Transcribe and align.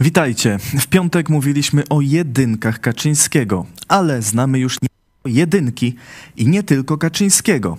Witajcie. 0.00 0.58
W 0.58 0.86
piątek 0.86 1.28
mówiliśmy 1.28 1.88
o 1.88 2.00
jedynkach 2.00 2.80
Kaczyńskiego, 2.80 3.66
ale 3.88 4.22
znamy 4.22 4.58
już 4.58 4.78
nie 4.82 4.88
jedynki 5.32 5.94
i 6.36 6.48
nie 6.48 6.62
tylko 6.62 6.98
Kaczyńskiego. 6.98 7.78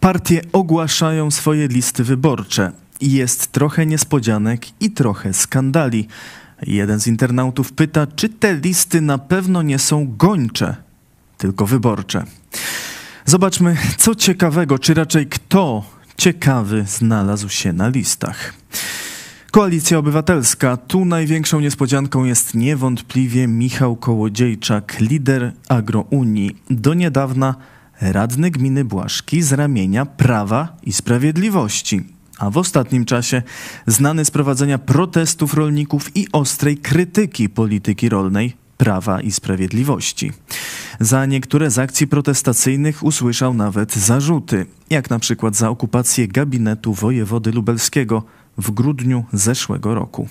Partie 0.00 0.40
ogłaszają 0.52 1.30
swoje 1.30 1.68
listy 1.68 2.04
wyborcze. 2.04 2.72
Jest 3.00 3.52
trochę 3.52 3.86
niespodzianek 3.86 4.66
i 4.80 4.90
trochę 4.90 5.32
skandali. 5.32 6.08
Jeden 6.62 7.00
z 7.00 7.06
internautów 7.06 7.72
pyta, 7.72 8.06
czy 8.06 8.28
te 8.28 8.54
listy 8.54 9.00
na 9.00 9.18
pewno 9.18 9.62
nie 9.62 9.78
są 9.78 10.16
gończe, 10.16 10.76
tylko 11.38 11.66
wyborcze. 11.66 12.24
Zobaczmy, 13.26 13.76
co 13.96 14.14
ciekawego, 14.14 14.78
czy 14.78 14.94
raczej 14.94 15.26
kto 15.26 15.84
ciekawy 16.16 16.84
znalazł 16.88 17.48
się 17.48 17.72
na 17.72 17.88
listach. 17.88 18.54
Koalicja 19.52 19.98
Obywatelska. 19.98 20.76
Tu 20.76 21.04
największą 21.04 21.60
niespodzianką 21.60 22.24
jest 22.24 22.54
niewątpliwie 22.54 23.48
Michał 23.48 23.96
Kołodziejczak, 23.96 25.00
lider 25.00 25.52
Agrounii. 25.68 26.56
Do 26.70 26.94
niedawna 26.94 27.54
radny 28.00 28.50
gminy 28.50 28.84
Błaszki 28.84 29.42
z 29.42 29.52
ramienia 29.52 30.06
Prawa 30.06 30.76
i 30.82 30.92
Sprawiedliwości. 30.92 32.04
A 32.38 32.50
w 32.50 32.58
ostatnim 32.58 33.04
czasie 33.04 33.42
znany 33.86 34.24
z 34.24 34.30
prowadzenia 34.30 34.78
protestów 34.78 35.54
rolników 35.54 36.16
i 36.16 36.26
ostrej 36.32 36.76
krytyki 36.76 37.48
polityki 37.48 38.08
rolnej 38.08 38.52
Prawa 38.76 39.20
i 39.20 39.32
Sprawiedliwości. 39.32 40.32
Za 41.00 41.26
niektóre 41.26 41.70
z 41.70 41.78
akcji 41.78 42.06
protestacyjnych 42.06 43.02
usłyszał 43.02 43.54
nawet 43.54 43.94
zarzuty, 43.94 44.66
jak 44.90 45.10
na 45.10 45.18
przykład 45.18 45.56
za 45.56 45.70
okupację 45.70 46.28
gabinetu 46.28 46.94
wojewody 46.94 47.52
lubelskiego 47.52 48.22
w 48.58 48.70
grudniu 48.70 49.24
zeszłego 49.32 49.94
roku. 49.94 50.28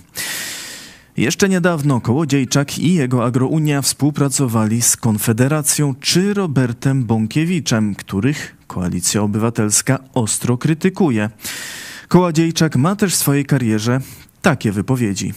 Jeszcze 1.18 1.50
niedawno 1.50 2.02
Kołodziejczak 2.02 2.80
i 2.80 2.94
jego 2.94 3.26
Agrounia 3.26 3.82
współpracowali 3.82 4.82
z 4.82 4.98
Konfederacją 4.98 5.96
czy 6.00 6.34
Robertem 6.34 7.04
Bąkiewiczem, 7.04 7.96
których 7.96 8.56
Koalicja 8.68 9.22
Obywatelska 9.22 10.00
ostro 10.14 10.58
krytykuje. 10.58 11.30
Kołodziejczak 12.08 12.76
ma 12.76 12.96
też 12.96 13.14
w 13.14 13.18
swojej 13.18 13.46
karierze 13.46 14.00
takie 14.42 14.72
wypowiedzi. 14.72 15.34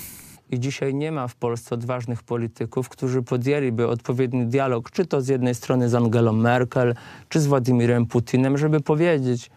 I 0.51 0.61
dzisiaj 0.61 0.95
nie 0.95 1.13
ma 1.13 1.29
w 1.29 1.35
Polsce 1.35 1.75
odważnych 1.75 2.23
polityków, 2.23 2.89
którzy 2.89 3.23
podjęliby 3.23 3.89
odpowiedni 3.89 4.47
dialog, 4.47 4.91
czy 4.91 5.07
to 5.07 5.21
z 5.21 5.29
jednej 5.29 5.55
strony 5.55 5.89
z 5.89 5.95
Angelą 5.95 6.33
Merkel, 6.33 6.95
czy 7.29 7.41
z 7.41 7.47
Władimirem 7.47 8.07
Putinem, 8.07 8.59
żeby 8.59 8.81
powiedzieć, 8.81 9.51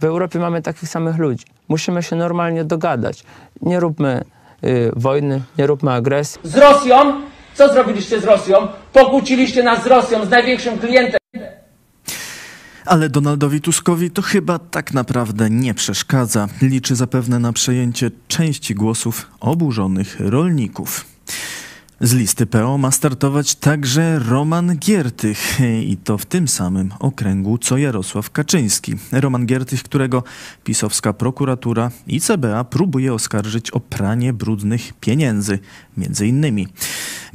w 0.00 0.04
Europie 0.04 0.38
mamy 0.38 0.62
takich 0.62 0.88
samych 0.88 1.18
ludzi. 1.18 1.44
Musimy 1.68 2.02
się 2.02 2.16
normalnie 2.16 2.64
dogadać. 2.64 3.24
Nie 3.62 3.80
róbmy 3.80 4.24
y, 4.64 4.92
wojny, 4.96 5.42
nie 5.58 5.66
róbmy 5.66 5.92
agresji. 5.92 6.40
Z 6.44 6.56
Rosją? 6.56 7.22
Co 7.54 7.72
zrobiliście 7.72 8.20
z 8.20 8.24
Rosją? 8.24 8.68
Pokłóciliście 8.92 9.62
nas 9.62 9.84
z 9.84 9.86
Rosją, 9.86 10.26
z 10.26 10.30
największym 10.30 10.78
klientem. 10.78 11.20
Ale 12.86 13.08
Donaldowi 13.08 13.60
Tuskowi 13.60 14.10
to 14.10 14.22
chyba 14.22 14.58
tak 14.58 14.94
naprawdę 14.94 15.50
nie 15.50 15.74
przeszkadza. 15.74 16.48
Liczy 16.62 16.96
zapewne 16.96 17.38
na 17.38 17.52
przejęcie 17.52 18.10
części 18.28 18.74
głosów 18.74 19.30
oburzonych 19.40 20.16
rolników. 20.20 21.04
Z 22.02 22.12
listy 22.12 22.46
PO 22.46 22.78
ma 22.78 22.90
startować 22.90 23.54
także 23.54 24.18
Roman 24.18 24.78
Giertych 24.78 25.60
i 25.82 25.96
to 25.96 26.18
w 26.18 26.26
tym 26.26 26.48
samym 26.48 26.92
okręgu 26.98 27.58
co 27.58 27.76
Jarosław 27.76 28.30
Kaczyński. 28.30 28.96
Roman 29.12 29.46
Giertych, 29.46 29.82
którego 29.82 30.22
pisowska 30.64 31.12
prokuratura 31.12 31.90
i 32.06 32.20
CBA 32.20 32.64
próbuje 32.64 33.14
oskarżyć 33.14 33.70
o 33.70 33.80
pranie 33.80 34.32
brudnych 34.32 34.92
pieniędzy, 35.00 35.58
między 35.96 36.26
innymi. 36.26 36.68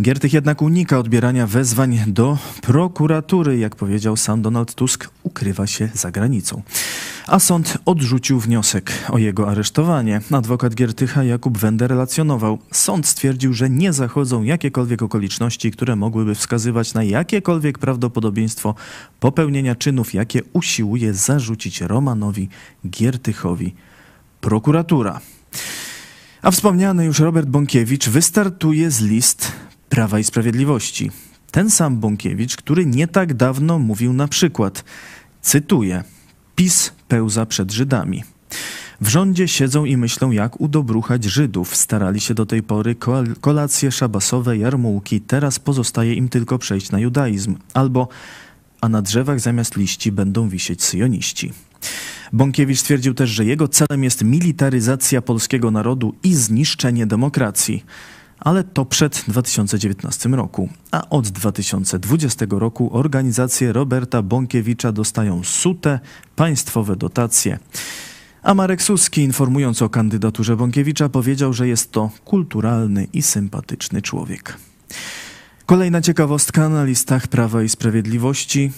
Giertych 0.02 0.34
jednak 0.34 0.62
unika 0.62 1.00
odbierania 1.00 1.48
wezwań 1.48 2.00
do 2.08 2.38
prokuratury. 2.62 3.58
Jak 3.58 3.76
powiedział 3.76 4.18
sam 4.18 4.42
Donald 4.42 4.76
Tusk, 4.76 5.10
ukrywa 5.24 5.68
się 5.68 5.90
za 5.94 6.12
granicą. 6.12 6.62
A 7.28 7.40
sąd 7.40 7.78
odrzucił 7.86 8.40
wniosek 8.40 8.94
o 9.10 9.18
jego 9.18 9.50
aresztowanie. 9.50 10.22
Adwokat 10.32 10.76
Giertycha 10.76 11.24
Jakub 11.24 11.58
Wender 11.58 11.90
relacjonował. 11.90 12.60
Sąd 12.72 13.08
stwierdził, 13.08 13.54
że 13.54 13.70
nie 13.70 13.94
zachodzą 13.94 14.44
jakiekolwiek 14.44 15.02
okoliczności, 15.02 15.72
które 15.72 15.96
mogłyby 15.96 16.36
wskazywać 16.36 16.94
na 16.94 17.04
jakiekolwiek 17.04 17.80
prawdopodobieństwo 17.80 18.76
popełnienia 19.20 19.76
czynów, 19.76 20.14
jakie 20.14 20.42
usiłuje 20.54 21.14
zarzucić 21.14 21.82
Romanowi 21.82 22.50
Giertychowi 22.90 23.76
prokuratura. 24.42 25.22
A 26.42 26.52
wspomniany 26.52 27.06
już 27.06 27.20
Robert 27.20 27.50
Bąkiewicz 27.50 28.10
wystartuje 28.10 28.92
z 28.92 29.02
list 29.02 29.52
Prawa 29.90 30.20
i 30.20 30.24
Sprawiedliwości. 30.24 31.12
Ten 31.52 31.70
sam 31.70 32.00
Bąkiewicz, 32.00 32.56
który 32.56 32.86
nie 32.86 33.08
tak 33.08 33.34
dawno 33.34 33.80
mówił 33.80 34.14
na 34.14 34.28
przykład, 34.28 34.84
cytuję, 35.42 36.04
PiS 36.56 36.92
pełza 37.08 37.46
przed 37.46 37.72
Żydami. 37.72 38.24
W 39.02 39.08
rządzie 39.08 39.48
siedzą 39.48 39.86
i 39.86 39.98
myślą, 39.98 40.32
jak 40.32 40.62
udobruchać 40.62 41.24
Żydów. 41.24 41.76
Starali 41.76 42.20
się 42.20 42.34
do 42.34 42.46
tej 42.46 42.64
pory 42.64 42.96
kol 42.96 43.36
kolacje 43.42 43.92
szabasowe, 43.92 44.58
jarmułki. 44.58 45.22
Teraz 45.22 45.60
pozostaje 45.60 46.14
im 46.14 46.30
tylko 46.30 46.60
przejść 46.60 46.92
na 46.92 47.00
judaizm. 47.00 47.56
Albo, 47.74 48.08
a 48.82 48.90
na 48.90 49.02
drzewach 49.02 49.40
zamiast 49.40 49.78
liści 49.78 50.12
będą 50.12 50.50
wisieć 50.50 50.84
syjoniści. 50.84 51.54
Bąkiewicz 52.34 52.80
stwierdził 52.80 53.14
też, 53.14 53.30
że 53.30 53.46
jego 53.46 53.68
celem 53.68 54.04
jest 54.04 54.24
militaryzacja 54.24 55.22
polskiego 55.22 55.72
narodu 55.72 56.16
i 56.24 56.36
zniszczenie 56.36 57.08
demokracji 57.08 57.84
ale 58.46 58.64
to 58.64 58.86
przed 58.86 59.24
2019 59.28 60.30
roku. 60.30 60.70
A 60.92 61.10
od 61.10 61.28
2020 61.28 62.46
roku 62.50 62.98
organizacje 62.98 63.74
Roberta 63.74 64.22
Bąkiewicza 64.22 64.92
dostają 64.92 65.44
sute 65.44 66.00
państwowe 66.36 66.96
dotacje. 66.96 67.60
A 68.44 68.54
Marek 68.54 68.82
Suski, 68.82 69.22
informując 69.22 69.82
o 69.82 69.90
kandydaturze 69.90 70.56
Bąkiewicza, 70.56 71.10
powiedział, 71.10 71.54
że 71.54 71.68
jest 71.68 71.92
to 71.92 72.10
kulturalny 72.26 73.08
i 73.14 73.22
sympatyczny 73.22 74.02
człowiek. 74.02 74.58
Kolejna 75.66 76.02
ciekawostka 76.02 76.70
na 76.70 76.84
listach 76.84 77.28
Prawa 77.28 77.64
i 77.64 77.70
Sprawiedliwości. 77.70 78.72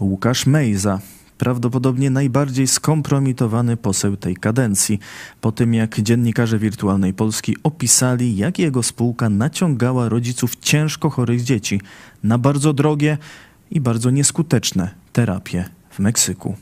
Łukasz 0.00 0.46
Mejza, 0.46 1.00
prawdopodobnie 1.38 2.10
najbardziej 2.10 2.66
skompromitowany 2.66 3.76
poseł 3.76 4.16
tej 4.16 4.36
kadencji, 4.36 4.98
po 5.40 5.52
tym 5.52 5.74
jak 5.74 6.00
dziennikarze 6.00 6.58
Wirtualnej 6.58 7.14
Polski 7.14 7.56
opisali, 7.62 8.36
jak 8.36 8.58
jego 8.58 8.82
spółka 8.82 9.28
naciągała 9.28 10.08
rodziców 10.08 10.56
ciężko 10.56 11.10
chorych 11.10 11.42
dzieci 11.42 11.80
na 12.22 12.38
bardzo 12.38 12.72
drogie 12.72 13.18
i 13.70 13.80
bardzo 13.80 14.10
nieskuteczne 14.10 14.90
terapie 15.12 15.64
w 15.90 15.98
Meksyku. 15.98 16.56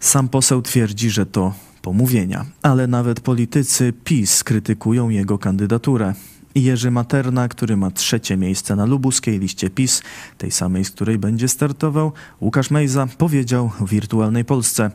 Sam 0.00 0.28
poseł 0.28 0.62
twierdzi, 0.62 1.10
że 1.10 1.26
to 1.26 1.54
pomówienia, 1.82 2.46
ale 2.62 2.86
nawet 2.86 3.20
politycy 3.20 3.92
PiS 4.04 4.44
krytykują 4.44 5.08
jego 5.08 5.38
kandydaturę. 5.38 6.14
Jerzy 6.62 6.90
Materna, 6.90 7.48
który 7.48 7.76
ma 7.76 7.90
trzecie 7.90 8.36
miejsce 8.36 8.76
na 8.76 8.86
lubuskiej 8.86 9.38
liście 9.38 9.70
PiS, 9.70 10.02
tej 10.38 10.50
samej, 10.50 10.84
z 10.84 10.90
której 10.90 11.18
będzie 11.18 11.48
startował, 11.48 12.12
Łukasz 12.40 12.70
Mejza 12.70 13.06
powiedział 13.18 13.70
w 13.80 13.90
Wirtualnej 13.90 14.44
Polsce. 14.44 14.90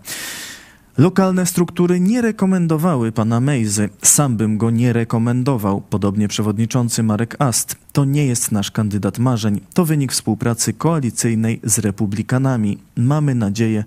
Lokalne 0.98 1.46
struktury 1.46 2.00
nie 2.00 2.22
rekomendowały 2.22 3.12
pana 3.12 3.40
Mejzy. 3.40 3.90
Sam 4.02 4.38
bym 4.38 4.58
go 4.58 4.72
nie 4.72 4.94
rekomendował. 4.94 5.82
Podobnie 5.82 6.28
przewodniczący 6.28 7.04
Marek 7.04 7.36
Ast. 7.40 7.76
To 7.92 8.06
nie 8.06 8.26
jest 8.26 8.52
nasz 8.52 8.72
kandydat 8.72 9.20
marzeń. 9.20 9.62
To 9.74 9.86
wynik 9.86 10.12
współpracy 10.12 10.74
koalicyjnej 10.74 11.60
z 11.64 11.80
republikanami. 11.80 12.78
Mamy 12.96 13.36
nadzieję, 13.36 13.84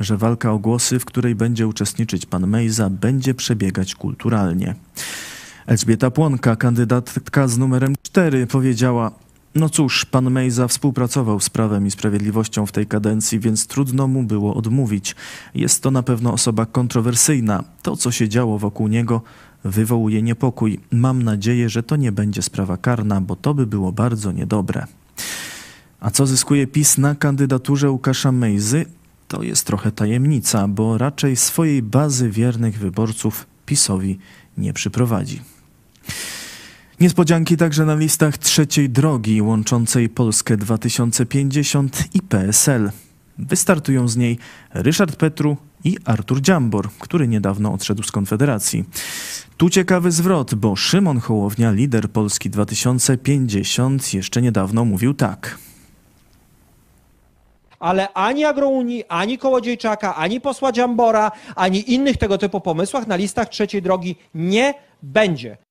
że 0.00 0.16
walka 0.16 0.52
o 0.52 0.58
głosy, 0.58 0.98
w 0.98 1.04
której 1.04 1.34
będzie 1.34 1.66
uczestniczyć 1.66 2.26
pan 2.26 2.46
Mejza, 2.46 2.90
będzie 2.90 3.34
przebiegać 3.34 3.94
kulturalnie. 3.94 4.74
Elżbieta 5.68 6.10
Płonka, 6.10 6.56
kandydatka 6.56 7.48
z 7.48 7.58
numerem 7.58 7.94
4, 8.02 8.46
powiedziała: 8.46 9.10
No 9.54 9.68
cóż, 9.68 10.04
pan 10.04 10.30
Mejza 10.30 10.68
współpracował 10.68 11.40
z 11.40 11.50
Prawem 11.50 11.86
i 11.86 11.90
Sprawiedliwością 11.90 12.66
w 12.66 12.72
tej 12.72 12.86
kadencji, 12.86 13.40
więc 13.40 13.66
trudno 13.66 14.06
mu 14.06 14.22
było 14.22 14.54
odmówić. 14.54 15.16
Jest 15.54 15.82
to 15.82 15.90
na 15.90 16.02
pewno 16.02 16.32
osoba 16.32 16.66
kontrowersyjna. 16.66 17.64
To, 17.82 17.96
co 17.96 18.10
się 18.10 18.28
działo 18.28 18.58
wokół 18.58 18.88
niego, 18.88 19.22
wywołuje 19.64 20.22
niepokój. 20.22 20.80
Mam 20.92 21.22
nadzieję, 21.22 21.68
że 21.68 21.82
to 21.82 21.96
nie 21.96 22.12
będzie 22.12 22.42
sprawa 22.42 22.76
karna, 22.76 23.20
bo 23.20 23.36
to 23.36 23.54
by 23.54 23.66
było 23.66 23.92
bardzo 23.92 24.32
niedobre. 24.32 24.86
A 26.00 26.10
co 26.10 26.26
zyskuje 26.26 26.66
PiS 26.66 26.98
na 26.98 27.14
kandydaturze 27.14 27.90
Łukasza 27.90 28.32
Mejzy? 28.32 28.86
To 29.28 29.42
jest 29.42 29.66
trochę 29.66 29.92
tajemnica, 29.92 30.68
bo 30.68 30.98
raczej 30.98 31.36
swojej 31.36 31.82
bazy 31.82 32.30
wiernych 32.30 32.78
wyborców 32.78 33.46
PiSowi 33.66 34.18
nie 34.58 34.72
przyprowadzi. 34.72 35.57
Niespodzianki 37.00 37.56
także 37.56 37.84
na 37.84 37.94
listach 37.94 38.38
trzeciej 38.38 38.90
drogi 38.90 39.42
łączącej 39.42 40.08
Polskę 40.08 40.56
2050 40.56 42.04
i 42.14 42.22
PSL. 42.22 42.90
Wystartują 43.38 44.08
z 44.08 44.16
niej 44.16 44.38
Ryszard 44.74 45.16
Petru 45.16 45.56
i 45.84 45.96
Artur 46.04 46.40
Dziambor, 46.40 46.88
który 46.98 47.28
niedawno 47.28 47.72
odszedł 47.72 48.02
z 48.02 48.12
Konfederacji. 48.12 48.84
Tu 49.56 49.70
ciekawy 49.70 50.10
zwrot, 50.12 50.54
bo 50.54 50.76
Szymon 50.76 51.20
Hołownia, 51.20 51.70
lider 51.70 52.10
Polski 52.10 52.50
2050, 52.50 54.14
jeszcze 54.14 54.42
niedawno 54.42 54.84
mówił 54.84 55.14
tak. 55.14 55.58
ale 57.80 58.12
ani 58.12 58.44
Agrounii, 58.44 59.04
ani 59.08 59.38
Kołodziejczaka, 59.38 60.16
ani 60.16 60.40
posła 60.40 60.72
Dziambora, 60.72 61.32
ani 61.56 61.92
innych 61.92 62.16
tego 62.16 62.38
typu 62.38 62.60
pomysłach 62.60 63.06
na 63.06 63.16
listach 63.16 63.48
trzeciej 63.48 63.82
drogi 63.82 64.16
nie 64.34 64.74
będzie. 65.02 65.67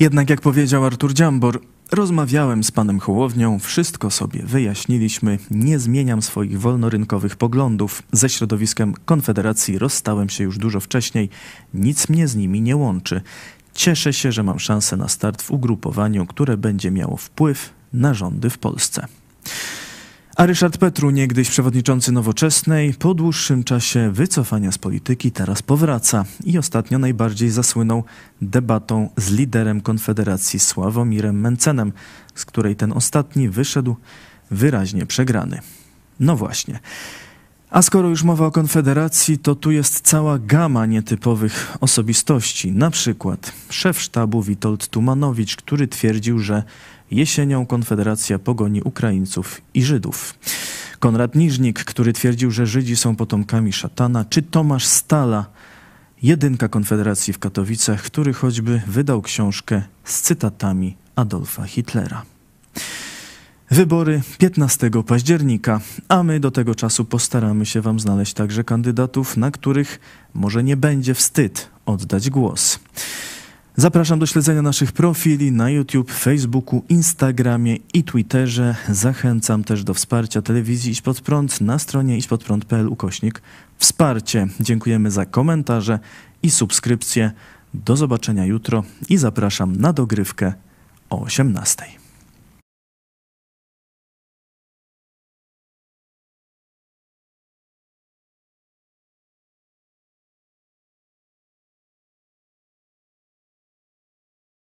Jednak 0.00 0.30
jak 0.30 0.40
powiedział 0.40 0.84
Artur 0.84 1.14
Dziambor, 1.14 1.60
rozmawiałem 1.92 2.64
z 2.64 2.70
panem 2.70 3.00
Hołownią, 3.00 3.58
wszystko 3.58 4.10
sobie 4.10 4.42
wyjaśniliśmy, 4.42 5.38
nie 5.50 5.78
zmieniam 5.78 6.22
swoich 6.22 6.60
wolnorynkowych 6.60 7.36
poglądów. 7.36 8.02
Ze 8.12 8.28
środowiskiem 8.28 8.94
Konfederacji 9.04 9.78
rozstałem 9.78 10.28
się 10.28 10.44
już 10.44 10.58
dużo 10.58 10.80
wcześniej, 10.80 11.28
nic 11.74 12.08
mnie 12.08 12.28
z 12.28 12.36
nimi 12.36 12.62
nie 12.62 12.76
łączy. 12.76 13.20
Cieszę 13.74 14.12
się, 14.12 14.32
że 14.32 14.42
mam 14.42 14.58
szansę 14.58 14.96
na 14.96 15.08
start 15.08 15.42
w 15.42 15.50
ugrupowaniu, 15.50 16.26
które 16.26 16.56
będzie 16.56 16.90
miało 16.90 17.16
wpływ 17.16 17.70
na 17.92 18.14
rządy 18.14 18.50
w 18.50 18.58
Polsce. 18.58 19.06
A 20.40 20.46
Ryszard 20.46 20.78
Petru, 20.78 21.10
niegdyś 21.10 21.50
przewodniczący 21.50 22.12
Nowoczesnej, 22.12 22.94
po 22.94 23.14
dłuższym 23.14 23.64
czasie 23.64 24.10
wycofania 24.12 24.72
z 24.72 24.78
polityki 24.78 25.32
teraz 25.32 25.62
powraca 25.62 26.24
i 26.44 26.58
ostatnio 26.58 26.98
najbardziej 26.98 27.50
zasłynął 27.50 28.04
debatą 28.42 29.08
z 29.16 29.30
liderem 29.30 29.80
Konfederacji 29.80 30.58
Sławomirem 30.58 31.40
Mencenem, 31.40 31.92
z 32.34 32.44
której 32.44 32.76
ten 32.76 32.92
ostatni 32.92 33.48
wyszedł 33.48 33.96
wyraźnie 34.50 35.06
przegrany. 35.06 35.60
No 36.20 36.36
właśnie. 36.36 36.80
A 37.70 37.82
skoro 37.82 38.08
już 38.08 38.22
mowa 38.22 38.46
o 38.46 38.50
Konfederacji, 38.50 39.38
to 39.38 39.54
tu 39.54 39.70
jest 39.70 40.00
cała 40.00 40.38
gama 40.38 40.86
nietypowych 40.86 41.76
osobistości. 41.80 42.72
Na 42.72 42.90
przykład 42.90 43.52
szef 43.68 44.00
sztabu 44.00 44.42
Witold 44.42 44.88
Tumanowicz, 44.88 45.56
który 45.56 45.88
twierdził, 45.88 46.38
że 46.38 46.62
jesienią 47.10 47.66
Konfederacja 47.66 48.38
pogoni 48.38 48.82
Ukraińców 48.82 49.60
i 49.74 49.82
Żydów. 49.82 50.34
Konrad 50.98 51.34
Niżnik, 51.34 51.84
który 51.84 52.12
twierdził, 52.12 52.50
że 52.50 52.66
Żydzi 52.66 52.96
są 52.96 53.16
potomkami 53.16 53.72
szatana, 53.72 54.24
czy 54.24 54.42
Tomasz 54.42 54.86
Stala, 54.86 55.46
jedynka 56.22 56.68
Konfederacji 56.68 57.32
w 57.32 57.38
Katowicach, 57.38 58.02
który 58.02 58.32
choćby 58.32 58.82
wydał 58.86 59.22
książkę 59.22 59.82
z 60.04 60.20
cytatami 60.20 60.96
Adolfa 61.16 61.64
Hitlera. 61.64 62.22
Wybory 63.70 64.22
15 64.38 64.90
października, 65.06 65.80
a 66.08 66.22
my 66.22 66.40
do 66.40 66.50
tego 66.50 66.74
czasu 66.74 67.04
postaramy 67.04 67.66
się 67.66 67.80
Wam 67.80 68.00
znaleźć 68.00 68.34
także 68.34 68.64
kandydatów, 68.64 69.36
na 69.36 69.50
których 69.50 70.00
może 70.34 70.64
nie 70.64 70.76
będzie 70.76 71.14
wstyd 71.14 71.68
oddać 71.86 72.30
głos. 72.30 72.78
Zapraszam 73.76 74.18
do 74.18 74.26
śledzenia 74.26 74.62
naszych 74.62 74.92
profili 74.92 75.52
na 75.52 75.70
YouTube, 75.70 76.12
Facebooku, 76.12 76.82
Instagramie 76.88 77.76
i 77.94 78.04
Twitterze. 78.04 78.76
Zachęcam 78.88 79.64
też 79.64 79.84
do 79.84 79.94
wsparcia 79.94 80.42
telewizji 80.42 80.92
Iść 80.92 81.02
Pod 81.02 81.20
Prąd 81.20 81.60
na 81.60 81.78
stronie 81.78 82.16
iśpodprąd.pl 82.16 82.88
ukośnik 82.88 83.42
wsparcie. 83.78 84.48
Dziękujemy 84.60 85.10
za 85.10 85.26
komentarze 85.26 85.98
i 86.42 86.50
subskrypcje. 86.50 87.32
Do 87.74 87.96
zobaczenia 87.96 88.44
jutro 88.46 88.84
i 89.08 89.16
zapraszam 89.16 89.76
na 89.76 89.92
dogrywkę 89.92 90.52
o 91.10 91.20
18. 91.20 91.99